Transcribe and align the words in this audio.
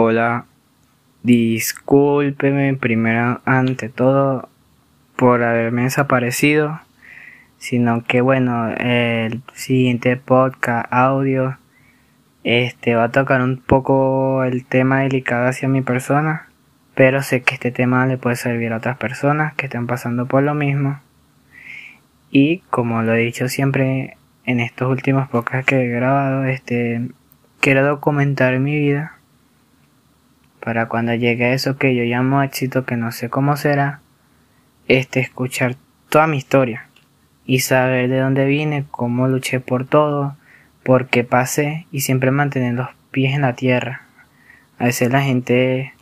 Hola, 0.00 0.46
discúlpeme 1.24 2.72
primero 2.74 3.40
ante 3.44 3.88
todo 3.88 4.48
por 5.16 5.42
haberme 5.42 5.82
desaparecido, 5.82 6.80
sino 7.56 8.04
que 8.04 8.20
bueno, 8.20 8.68
el 8.76 9.42
siguiente 9.54 10.16
podcast 10.16 10.86
audio 10.92 11.58
este 12.44 12.94
va 12.94 13.06
a 13.06 13.10
tocar 13.10 13.42
un 13.42 13.56
poco 13.56 14.44
el 14.44 14.64
tema 14.64 15.00
delicado 15.00 15.48
hacia 15.48 15.68
mi 15.68 15.82
persona, 15.82 16.46
pero 16.94 17.20
sé 17.24 17.42
que 17.42 17.54
este 17.54 17.72
tema 17.72 18.06
le 18.06 18.18
puede 18.18 18.36
servir 18.36 18.72
a 18.72 18.76
otras 18.76 18.98
personas 18.98 19.54
que 19.54 19.66
están 19.66 19.88
pasando 19.88 20.26
por 20.26 20.44
lo 20.44 20.54
mismo. 20.54 21.00
Y 22.30 22.58
como 22.70 23.02
lo 23.02 23.14
he 23.14 23.18
dicho 23.18 23.48
siempre 23.48 24.16
en 24.44 24.60
estos 24.60 24.88
últimos 24.88 25.28
podcasts 25.28 25.66
que 25.66 25.82
he 25.82 25.88
grabado, 25.88 26.44
este 26.44 27.08
quiero 27.58 27.84
documentar 27.84 28.60
mi 28.60 28.78
vida 28.78 29.17
para 30.68 30.84
cuando 30.84 31.14
llegue 31.14 31.46
a 31.46 31.54
eso 31.54 31.78
que 31.78 31.94
yo 31.94 32.04
llamo 32.04 32.42
éxito, 32.42 32.84
que 32.84 32.98
no 32.98 33.10
sé 33.10 33.30
cómo 33.30 33.56
será, 33.56 34.02
este 34.86 35.18
escuchar 35.18 35.76
toda 36.10 36.26
mi 36.26 36.36
historia 36.36 36.90
y 37.46 37.60
saber 37.60 38.10
de 38.10 38.18
dónde 38.18 38.44
vine, 38.44 38.84
cómo 38.90 39.28
luché 39.28 39.60
por 39.60 39.86
todo, 39.86 40.36
por 40.82 41.06
qué 41.06 41.24
pasé 41.24 41.86
y 41.90 42.02
siempre 42.02 42.32
mantener 42.32 42.74
los 42.74 42.90
pies 43.10 43.34
en 43.34 43.40
la 43.40 43.54
tierra. 43.54 44.02
A 44.78 44.84
veces 44.84 45.10
la 45.10 45.22
gente 45.22 45.94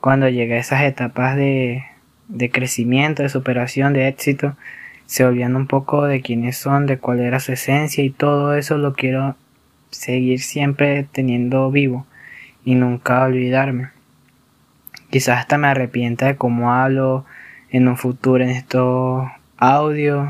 cuando 0.00 0.28
llega 0.28 0.54
a 0.54 0.60
esas 0.60 0.82
etapas 0.82 1.34
de, 1.34 1.82
de 2.28 2.50
crecimiento, 2.52 3.24
de 3.24 3.30
superación, 3.30 3.94
de 3.94 4.06
éxito, 4.06 4.56
se 5.06 5.24
olvidan 5.24 5.56
un 5.56 5.66
poco 5.66 6.04
de 6.04 6.20
quiénes 6.20 6.56
son, 6.56 6.86
de 6.86 6.98
cuál 6.98 7.18
era 7.18 7.40
su 7.40 7.50
esencia 7.50 8.04
y 8.04 8.10
todo 8.10 8.54
eso 8.54 8.78
lo 8.78 8.94
quiero 8.94 9.34
seguir 9.90 10.40
siempre 10.40 11.04
teniendo 11.10 11.68
vivo 11.72 12.06
y 12.64 12.76
nunca 12.76 13.24
olvidarme. 13.24 13.93
Quizás 15.14 15.38
hasta 15.38 15.58
me 15.58 15.68
arrepienta 15.68 16.26
de 16.26 16.34
cómo 16.34 16.74
hablo 16.74 17.24
en 17.70 17.86
un 17.86 17.96
futuro 17.96 18.42
en 18.42 18.50
estos 18.50 19.24
audios. 19.56 20.28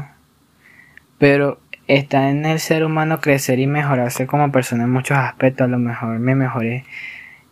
Pero 1.16 1.58
está 1.86 2.28
en 2.28 2.44
el 2.44 2.60
ser 2.60 2.84
humano 2.84 3.22
crecer 3.22 3.60
y 3.60 3.66
mejorarse 3.66 4.26
como 4.26 4.52
persona 4.52 4.84
en 4.84 4.90
muchos 4.90 5.16
aspectos. 5.16 5.64
A 5.64 5.68
lo 5.68 5.78
mejor 5.78 6.18
me 6.18 6.34
mejoré 6.34 6.84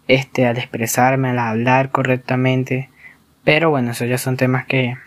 este, 0.09 0.47
al 0.47 0.59
expresarme, 0.59 1.31
al 1.31 1.39
hablar 1.39 1.89
correctamente. 1.89 2.91
Pero 3.45 3.71
bueno, 3.71 3.93
esos 3.93 4.11
ya 4.11 4.19
son 4.19 4.37
temas 4.37 4.67
que 4.67 4.99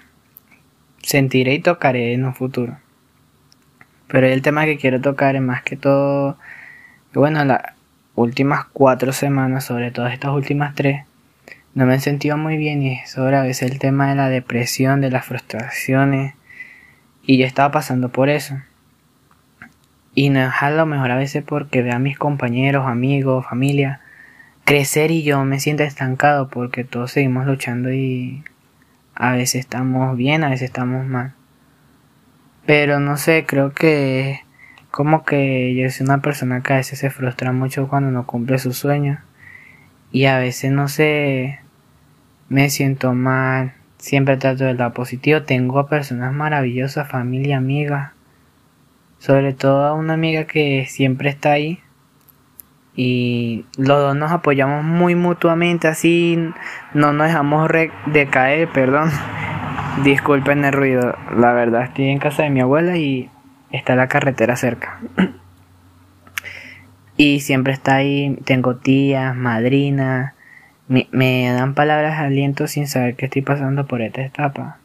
sentiré 1.04 1.54
y 1.54 1.60
tocaré 1.60 2.14
en 2.14 2.26
un 2.26 2.34
futuro. 2.34 2.80
Pero 4.08 4.26
el 4.26 4.42
tema 4.42 4.66
que 4.66 4.78
quiero 4.78 5.00
tocar 5.00 5.36
es 5.36 5.44
más 5.44 5.62
que 5.62 5.76
todo, 5.76 6.40
bueno, 7.14 7.46
las 7.46 7.62
últimas 8.16 8.66
cuatro 8.74 9.14
semanas, 9.14 9.66
sobre 9.66 9.92
todo 9.92 10.08
estas 10.08 10.32
últimas 10.32 10.74
tres, 10.74 11.04
no 11.76 11.86
me 11.86 11.96
he 11.96 12.00
sentido 12.00 12.38
muy 12.38 12.58
bien 12.58 12.82
y 12.82 12.98
sobre 13.06 13.36
a 13.36 13.42
veces 13.42 13.70
el 13.70 13.80
tema 13.80 14.10
de 14.10 14.16
la 14.16 14.30
depresión, 14.30 15.02
de 15.02 15.12
las 15.12 15.26
frustraciones 15.26 16.34
y 17.22 17.38
yo 17.38 17.46
estaba 17.46 17.72
pasando 17.72 18.10
por 18.10 18.30
eso. 18.30 18.58
Y 20.14 20.30
no 20.30 20.40
es 20.40 20.54
a 20.62 20.70
lo 20.72 20.86
mejor 20.86 21.12
a 21.12 21.18
veces 21.18 21.44
porque 21.46 21.82
veo 21.82 21.94
a 21.94 22.00
mis 22.00 22.18
compañeros, 22.18 22.88
amigos, 22.88 23.46
familia 23.46 24.00
crecer 24.64 25.12
y 25.12 25.24
yo 25.24 25.46
me 25.46 25.60
siento 25.60 25.84
estancado 25.84 26.48
porque 26.50 26.84
todos 26.84 27.12
seguimos 27.12 27.46
luchando 27.46 27.94
y 27.94 28.44
a 29.14 29.34
veces 29.34 29.62
estamos 29.62 30.18
bien, 30.18 30.44
a 30.44 30.50
veces 30.50 30.70
estamos 30.70 31.06
mal. 31.06 31.34
Pero 32.66 33.00
no 33.00 33.18
sé, 33.18 33.46
creo 33.46 33.74
que 33.74 34.42
como 34.92 35.24
que 35.24 35.76
yo 35.76 35.90
soy 35.92 36.06
una 36.06 36.22
persona 36.22 36.64
que 36.64 36.74
a 36.74 36.78
veces 36.78 37.00
se 37.00 37.10
frustra 37.10 37.52
mucho 37.52 37.90
cuando 37.90 38.12
no 38.12 38.26
cumple 38.26 38.58
sus 38.60 38.78
sueños 38.78 39.20
y 40.12 40.26
a 40.26 40.40
veces 40.40 40.72
no 40.72 40.88
sé 40.88 41.60
me 42.50 42.70
siento 42.70 43.14
mal, 43.14 43.74
siempre 43.98 44.38
trato 44.38 44.66
de 44.66 44.76
lado 44.76 44.94
positivo, 44.94 45.44
tengo 45.44 45.80
a 45.80 45.88
personas 45.88 46.34
maravillosas, 46.34 47.10
familia, 47.10 47.58
amigas, 47.58 48.12
sobre 49.18 49.54
todo 49.54 49.86
a 49.86 49.94
una 49.94 50.14
amiga 50.14 50.46
que 50.46 50.86
siempre 50.88 51.30
está 51.30 51.54
ahí. 51.54 51.80
Y 52.98 53.66
los 53.78 54.00
dos 54.00 54.16
nos 54.16 54.32
apoyamos 54.32 54.86
muy 54.86 55.16
mutuamente, 55.16 55.88
así 55.88 56.38
no 56.94 57.12
nos 57.12 57.28
dejamos 57.28 57.70
decaer, 58.06 58.70
perdón. 58.70 59.10
Disculpen 60.04 60.64
el 60.66 60.74
ruido, 60.74 61.16
la 61.36 61.54
verdad 61.54 61.84
estoy 61.84 62.10
en 62.10 62.20
casa 62.20 62.44
de 62.44 62.52
mi 62.52 62.62
abuela 62.62 62.98
y 62.98 63.30
está 63.72 63.96
la 63.96 64.08
carretera 64.08 64.56
cerca. 64.56 65.00
y 67.18 67.40
siempre 67.40 67.74
está 67.74 67.96
ahí, 67.96 68.38
tengo 68.46 68.76
tías, 68.76 69.36
madrinas, 69.36 70.35
me, 70.88 71.08
me 71.12 71.52
dan 71.52 71.74
palabras 71.74 72.20
de 72.20 72.26
aliento 72.26 72.68
sin 72.68 72.88
saber 72.88 73.16
que 73.16 73.26
estoy 73.26 73.42
pasando 73.42 73.88
por 73.88 74.02
esta 74.02 74.22
etapa. 74.22 74.80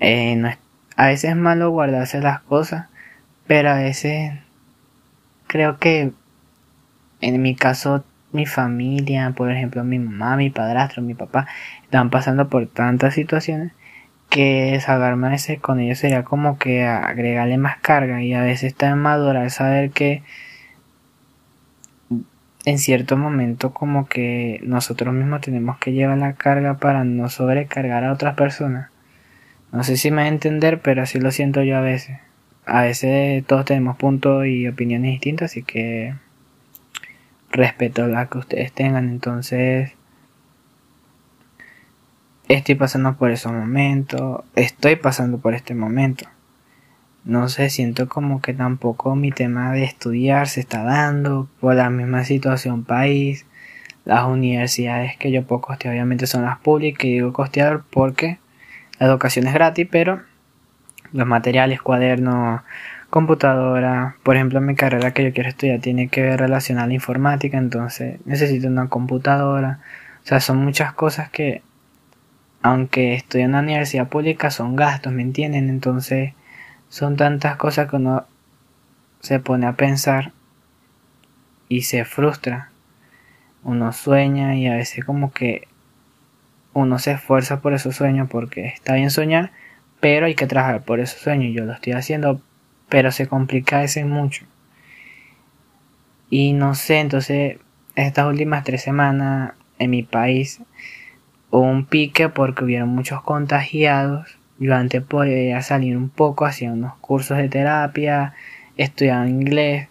Eh, 0.00 0.36
no 0.36 0.50
a 0.96 1.06
veces 1.06 1.30
es 1.30 1.36
malo 1.36 1.70
guardarse 1.70 2.20
las 2.20 2.40
cosas, 2.40 2.88
pero 3.46 3.70
a 3.70 3.76
veces 3.76 4.32
creo 5.46 5.78
que 5.78 6.12
en 7.22 7.40
mi 7.40 7.54
caso 7.54 8.04
mi 8.32 8.44
familia, 8.44 9.32
por 9.34 9.50
ejemplo 9.50 9.82
mi 9.82 9.98
mamá, 9.98 10.36
mi 10.36 10.50
padrastro, 10.50 11.02
mi 11.02 11.14
papá, 11.14 11.46
están 11.84 12.10
pasando 12.10 12.50
por 12.50 12.66
tantas 12.66 13.14
situaciones 13.14 13.72
que 14.28 14.72
desahogarme 14.72 15.28
a 15.28 15.30
veces 15.30 15.58
con 15.58 15.80
ellos 15.80 15.98
sería 15.98 16.22
como 16.22 16.58
que 16.58 16.84
agregarle 16.84 17.56
más 17.56 17.78
carga 17.78 18.22
y 18.22 18.34
a 18.34 18.42
veces 18.42 18.64
está 18.64 18.90
en 18.90 18.98
madurar 18.98 19.50
saber 19.50 19.92
que 19.92 20.22
en 22.64 22.78
cierto 22.78 23.16
momento 23.16 23.72
como 23.72 24.06
que 24.06 24.60
nosotros 24.62 25.14
mismos 25.14 25.40
tenemos 25.40 25.78
que 25.78 25.92
llevar 25.92 26.18
la 26.18 26.34
carga 26.34 26.78
para 26.78 27.04
no 27.04 27.28
sobrecargar 27.28 28.04
a 28.04 28.12
otras 28.12 28.34
personas. 28.34 28.90
No 29.72 29.84
sé 29.84 29.96
si 29.96 30.10
me 30.10 30.18
va 30.18 30.22
a 30.22 30.28
entender, 30.28 30.80
pero 30.80 31.02
así 31.02 31.20
lo 31.20 31.30
siento 31.30 31.62
yo 31.62 31.76
a 31.76 31.80
veces. 31.80 32.18
A 32.66 32.82
veces 32.82 33.44
todos 33.46 33.64
tenemos 33.64 33.96
puntos 33.96 34.46
y 34.46 34.68
opiniones 34.68 35.12
distintas, 35.12 35.52
así 35.52 35.62
que 35.62 36.14
respeto 37.50 38.06
la 38.06 38.26
que 38.26 38.38
ustedes 38.38 38.72
tengan. 38.72 39.08
Entonces, 39.08 39.92
estoy 42.48 42.74
pasando 42.74 43.16
por 43.16 43.30
ese 43.30 43.48
momento, 43.48 44.44
estoy 44.54 44.96
pasando 44.96 45.38
por 45.38 45.54
este 45.54 45.74
momento 45.74 46.26
no 47.24 47.48
sé, 47.48 47.70
siento 47.70 48.08
como 48.08 48.40
que 48.40 48.54
tampoco 48.54 49.14
mi 49.14 49.30
tema 49.30 49.72
de 49.72 49.84
estudiar 49.84 50.48
se 50.48 50.60
está 50.60 50.82
dando 50.82 51.48
por 51.60 51.74
la 51.74 51.90
misma 51.90 52.24
situación 52.24 52.84
país. 52.84 53.46
Las 54.04 54.24
universidades 54.24 55.16
que 55.18 55.30
yo 55.30 55.44
puedo 55.44 55.60
costear 55.60 55.92
obviamente 55.94 56.26
son 56.26 56.44
las 56.44 56.58
públicas 56.58 57.04
y 57.04 57.12
digo 57.12 57.32
costear 57.32 57.82
porque 57.90 58.38
la 58.98 59.06
educación 59.06 59.46
es 59.46 59.54
gratis, 59.54 59.86
pero 59.90 60.22
los 61.12 61.26
materiales, 61.26 61.82
cuadernos, 61.82 62.62
computadora, 63.10 64.16
por 64.22 64.36
ejemplo 64.36 64.60
mi 64.60 64.74
carrera 64.74 65.12
que 65.12 65.24
yo 65.24 65.32
quiero 65.32 65.48
estudiar 65.48 65.80
tiene 65.80 66.08
que 66.08 66.22
ver 66.22 66.40
relacionada 66.40 66.84
a 66.84 66.88
la 66.88 66.94
informática, 66.94 67.58
entonces 67.58 68.20
necesito 68.24 68.68
una 68.68 68.88
computadora. 68.88 69.80
O 70.24 70.26
sea, 70.26 70.40
son 70.40 70.58
muchas 70.58 70.92
cosas 70.94 71.30
que 71.30 71.62
aunque 72.62 73.14
estoy 73.14 73.42
en 73.42 73.50
una 73.50 73.60
universidad 73.60 74.08
pública 74.08 74.50
son 74.50 74.76
gastos, 74.76 75.12
¿me 75.12 75.22
entienden? 75.22 75.68
Entonces 75.68 76.34
son 76.90 77.16
tantas 77.16 77.56
cosas 77.56 77.88
que 77.88 77.96
uno 77.96 78.26
se 79.20 79.38
pone 79.38 79.66
a 79.66 79.74
pensar 79.74 80.32
y 81.68 81.82
se 81.82 82.04
frustra. 82.04 82.72
Uno 83.62 83.92
sueña 83.92 84.56
y 84.56 84.66
a 84.66 84.74
veces 84.74 85.04
como 85.04 85.32
que 85.32 85.68
uno 86.74 86.98
se 86.98 87.12
esfuerza 87.12 87.60
por 87.60 87.74
esos 87.74 87.94
sueños 87.94 88.28
porque 88.28 88.66
está 88.66 88.94
bien 88.94 89.10
soñar, 89.10 89.52
pero 90.00 90.26
hay 90.26 90.34
que 90.34 90.48
trabajar 90.48 90.82
por 90.82 90.98
esos 90.98 91.20
sueños. 91.20 91.54
Yo 91.54 91.64
lo 91.64 91.72
estoy 91.72 91.92
haciendo, 91.92 92.42
pero 92.88 93.12
se 93.12 93.28
complica 93.28 93.78
veces 93.78 94.04
mucho. 94.04 94.44
Y 96.28 96.54
no 96.54 96.74
sé, 96.74 96.98
entonces 96.98 97.58
estas 97.94 98.26
últimas 98.26 98.64
tres 98.64 98.82
semanas 98.82 99.52
en 99.78 99.90
mi 99.90 100.02
país 100.02 100.60
hubo 101.50 101.62
un 101.62 101.86
pique 101.86 102.28
porque 102.28 102.64
hubieron 102.64 102.88
muchos 102.88 103.22
contagiados 103.22 104.39
yo 104.60 104.76
antes 104.76 105.02
podía 105.02 105.62
salir 105.62 105.96
un 105.96 106.10
poco, 106.10 106.44
hacía 106.44 106.70
unos 106.70 106.94
cursos 106.96 107.38
de 107.38 107.48
terapia, 107.48 108.34
estudiaba 108.76 109.26
inglés, 109.26 109.88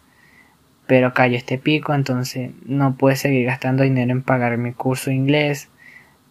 pero 0.85 1.13
cayó 1.13 1.37
este 1.37 1.57
pico, 1.57 1.93
entonces 1.95 2.51
no 2.65 2.95
pude 2.95 3.15
seguir 3.15 3.47
gastando 3.47 3.81
dinero 3.81 4.11
en 4.11 4.21
pagar 4.21 4.57
mi 4.57 4.71
curso 4.73 5.09
de 5.09 5.15
inglés, 5.15 5.69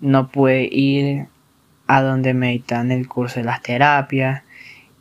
no 0.00 0.29
pude 0.29 0.69
ir 0.70 1.26
a 1.88 2.00
donde 2.00 2.32
me 2.32 2.52
dictan 2.52 2.93
el 2.93 3.08
curso 3.08 3.40
de 3.40 3.44
las 3.44 3.61
terapias, 3.61 4.44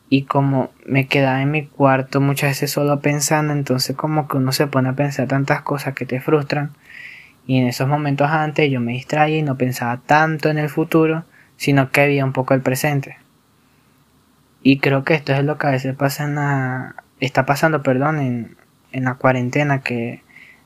y 0.09 0.23
como 0.23 0.71
me 0.85 1.07
quedaba 1.07 1.41
en 1.41 1.51
mi 1.51 1.67
cuarto 1.67 2.21
muchas 2.21 2.51
veces 2.51 2.71
solo 2.71 3.01
pensando, 3.01 3.53
entonces 3.53 3.95
como 3.95 4.27
que 4.27 4.37
uno 4.37 4.51
se 4.51 4.65
pone 4.65 4.89
a 4.89 4.93
pensar 4.93 5.27
tantas 5.27 5.61
cosas 5.61 5.93
que 5.93 6.07
te 6.07 6.19
frustran, 6.19 6.71
y 7.45 7.59
en 7.59 7.67
esos 7.67 7.87
momentos 7.87 8.29
antes 8.31 8.71
yo 8.71 8.79
me 8.79 8.93
distraía 8.93 9.37
y 9.37 9.43
no 9.43 9.59
pensaba 9.59 9.97
tanto 9.97 10.49
en 10.49 10.57
el 10.57 10.69
futuro, 10.69 11.23
sino 11.55 11.91
que 11.91 12.01
había 12.01 12.25
un 12.25 12.33
poco 12.33 12.55
el 12.55 12.61
presente. 12.61 13.17
Y 14.69 14.79
creo 14.79 15.05
que 15.05 15.13
esto 15.13 15.31
es 15.31 15.45
lo 15.45 15.57
que 15.57 15.67
a 15.67 15.71
veces 15.71 15.95
pasa 15.95 16.25
en 16.25 16.35
la, 16.35 17.01
está 17.21 17.45
pasando, 17.45 17.83
perdón, 17.83 18.19
en, 18.19 18.57
en 18.91 19.05
la 19.05 19.13
cuarentena, 19.13 19.79
que 19.79 20.23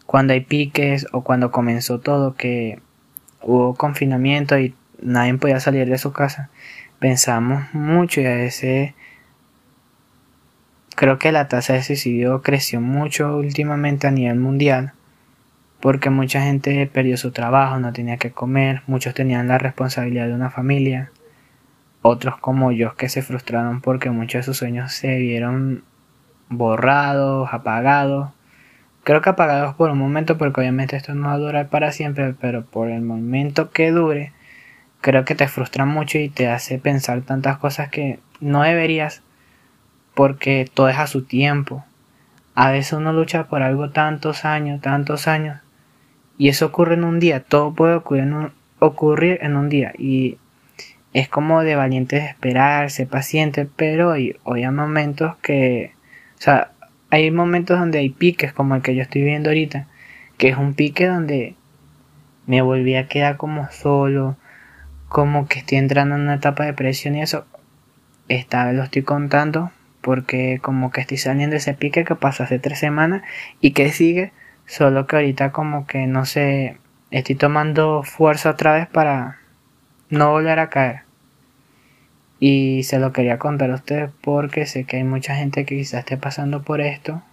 cuando 0.07 0.33
hay 0.33 0.41
piques 0.41 1.05
o 1.11 1.23
cuando 1.23 1.51
comenzó 1.51 1.99
todo 1.99 2.33
que 2.33 2.81
hubo 3.43 3.75
confinamiento 3.75 4.57
y 4.57 4.73
nadie 5.03 5.35
podía 5.35 5.59
salir 5.59 5.87
de 5.87 5.99
su 5.99 6.13
casa, 6.13 6.49
pensamos 6.97 7.71
mucho 7.73 8.21
y 8.21 8.25
a 8.25 8.33
veces 8.37 8.95
creo 10.95 11.19
que 11.19 11.31
la 11.31 11.47
tasa 11.47 11.73
de 11.73 11.83
suicidio 11.83 12.41
creció 12.41 12.81
mucho 12.81 13.37
últimamente 13.37 14.07
a 14.07 14.11
nivel 14.11 14.39
mundial 14.39 14.93
porque 15.79 16.09
mucha 16.09 16.41
gente 16.41 16.89
perdió 16.91 17.17
su 17.17 17.29
trabajo, 17.29 17.77
no 17.77 17.93
tenía 17.93 18.17
que 18.17 18.31
comer, 18.31 18.81
muchos 18.87 19.13
tenían 19.13 19.47
la 19.47 19.59
responsabilidad 19.59 20.25
de 20.25 20.33
una 20.33 20.49
familia, 20.49 21.11
otros 22.01 22.37
como 22.37 22.71
yo 22.71 22.95
que 22.95 23.09
se 23.09 23.21
frustraron 23.21 23.81
porque 23.81 24.09
muchos 24.09 24.39
de 24.39 24.43
sus 24.43 24.57
sueños 24.57 24.91
se 24.91 25.17
vieron 25.17 25.83
borrados, 26.49 27.49
apagados. 27.53 28.31
Creo 29.03 29.21
que 29.21 29.29
apagados 29.29 29.75
por 29.75 29.89
un 29.91 29.97
momento 29.97 30.37
porque 30.37 30.61
obviamente 30.61 30.95
esto 30.95 31.13
no 31.13 31.27
va 31.27 31.33
a 31.33 31.37
durar 31.37 31.69
para 31.69 31.91
siempre, 31.91 32.33
pero 32.39 32.65
por 32.65 32.89
el 32.89 33.01
momento 33.01 33.71
que 33.71 33.91
dure, 33.91 34.31
creo 35.01 35.25
que 35.25 35.35
te 35.35 35.47
frustra 35.47 35.85
mucho 35.85 36.17
y 36.17 36.29
te 36.29 36.47
hace 36.47 36.77
pensar 36.77 37.21
tantas 37.21 37.57
cosas 37.57 37.89
que 37.89 38.19
no 38.39 38.63
deberías 38.63 39.23
porque 40.13 40.69
todo 40.71 40.89
es 40.89 40.97
a 40.97 41.07
su 41.07 41.23
tiempo. 41.23 41.83
A 42.53 42.71
veces 42.71 42.93
uno 42.93 43.13
lucha 43.13 43.45
por 43.45 43.63
algo 43.63 43.89
tantos 43.91 44.45
años, 44.45 44.81
tantos 44.81 45.27
años 45.27 45.61
y 46.41 46.49
eso 46.49 46.65
ocurre 46.65 46.95
en 46.95 47.03
un 47.03 47.19
día, 47.19 47.43
todo 47.43 47.71
puede 47.75 47.93
ocurrir 47.93 48.23
en 48.23 48.33
un, 48.33 48.51
ocurrir 48.79 49.37
en 49.41 49.55
un 49.55 49.69
día. 49.69 49.93
Y 49.95 50.39
es 51.13 51.27
como 51.29 51.61
de 51.63 51.75
valiente 51.75 52.17
de 52.17 52.25
esperar, 52.25 52.89
ser 52.89 53.07
paciente, 53.07 53.67
pero 53.75 54.09
hoy, 54.09 54.37
hoy 54.43 54.63
hay 54.63 54.71
momentos 54.71 55.35
que, 55.37 55.93
o 56.37 56.41
sea, 56.41 56.71
hay 57.09 57.31
momentos 57.31 57.79
donde 57.79 57.99
hay 57.99 58.09
piques 58.09 58.53
como 58.53 58.75
el 58.75 58.81
que 58.81 58.95
yo 58.95 59.01
estoy 59.01 59.23
viendo 59.23 59.49
ahorita, 59.49 59.87
que 60.37 60.49
es 60.49 60.57
un 60.57 60.73
pique 60.73 61.07
donde 61.07 61.55
me 62.47 62.61
volví 62.61 62.95
a 62.95 63.07
quedar 63.07 63.37
como 63.37 63.69
solo, 63.71 64.37
como 65.09 65.47
que 65.47 65.59
estoy 65.59 65.77
entrando 65.77 66.15
en 66.15 66.21
una 66.21 66.35
etapa 66.35 66.65
de 66.65 66.73
presión 66.73 67.15
y 67.15 67.21
eso, 67.21 67.45
esta 68.29 68.65
vez 68.65 68.75
lo 68.75 68.83
estoy 68.83 69.03
contando 69.03 69.71
porque 69.99 70.59
como 70.61 70.91
que 70.91 71.01
estoy 71.01 71.17
saliendo 71.17 71.51
de 71.51 71.57
ese 71.57 71.73
pique 71.73 72.05
que 72.05 72.15
pasó 72.15 72.43
hace 72.43 72.59
tres 72.59 72.79
semanas 72.79 73.21
y 73.59 73.71
que 73.71 73.91
sigue 73.91 74.31
Solo 74.71 75.05
que 75.05 75.17
ahorita 75.17 75.51
como 75.51 75.85
que 75.85 76.07
no 76.07 76.23
sé, 76.23 76.77
estoy 77.09 77.35
tomando 77.35 78.03
fuerza 78.03 78.51
otra 78.51 78.73
vez 78.73 78.87
para 78.87 79.40
no 80.11 80.29
volver 80.29 80.59
a 80.59 80.69
caer. 80.69 81.01
Y 82.39 82.83
se 82.83 82.99
lo 82.99 83.11
quería 83.11 83.39
contar 83.39 83.71
a 83.71 83.75
ustedes 83.75 84.11
porque 84.21 84.67
sé 84.67 84.83
que 84.83 84.97
hay 84.97 85.03
mucha 85.03 85.35
gente 85.35 85.65
que 85.65 85.75
quizás 85.75 86.01
esté 86.01 86.17
pasando 86.17 86.61
por 86.61 86.81
esto. 86.81 87.23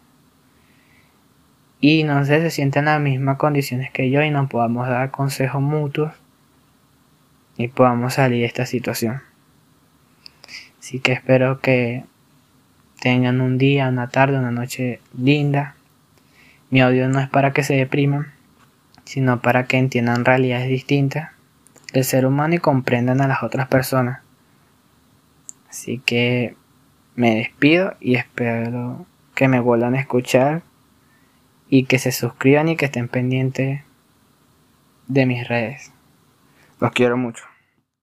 Y 1.81 2.05
no 2.05 2.25
sé, 2.25 2.41
se 2.41 2.51
sienten 2.51 2.81
en 2.81 2.85
las 2.87 3.01
mismas 3.01 3.37
condiciones 3.37 3.91
que 3.91 4.11
yo 4.11 4.23
y 4.23 4.31
nos 4.31 4.49
podamos 4.49 4.89
dar 4.89 5.11
consejos 5.11 5.61
mutuos. 5.61 6.13
Y 7.59 7.69
podamos 7.69 8.15
salir 8.15 8.41
de 8.41 8.47
esta 8.47 8.65
situación. 8.65 9.21
Así 10.79 11.01
que 11.01 11.13
espero 11.13 11.61
que 11.61 12.05
tengan 13.01 13.43
un 13.43 13.59
día, 13.59 13.89
una 13.89 14.09
tarde, 14.09 14.39
una 14.39 14.51
noche 14.51 15.01
linda 15.17 15.75
mi 16.71 16.83
audio 16.83 17.09
no 17.09 17.19
es 17.19 17.29
para 17.31 17.55
que 17.55 17.63
se 17.63 17.75
depriman, 17.75 18.27
sino 19.05 19.41
para 19.41 19.65
que 19.65 19.79
entiendan 19.79 20.27
realidades 20.27 20.69
distintas 20.69 21.31
del 21.93 22.05
ser 22.05 22.27
humano 22.27 22.55
y 22.55 22.59
comprendan 22.59 23.21
a 23.21 23.29
las 23.29 23.43
otras 23.43 23.69
personas. 23.69 24.21
Así 25.69 25.99
que 25.99 26.57
me 27.15 27.35
despido 27.35 27.97
y 28.01 28.15
espero 28.15 29.07
que 29.35 29.49
me 29.49 29.61
vuelvan 29.61 29.95
a 29.95 30.01
escuchar 30.01 30.63
y 31.69 31.85
que 31.85 31.99
se 31.99 32.13
suscriban 32.13 32.69
y 32.69 32.77
que 32.77 32.87
estén 32.87 33.09
pendientes 33.09 33.83
de 35.07 35.27
mis 35.27 35.47
redes. 35.47 35.93
Los 36.81 36.93
quiero 36.93 37.17
mucho. 37.17 37.48